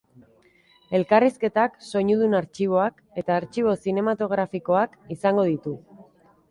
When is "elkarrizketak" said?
0.99-1.75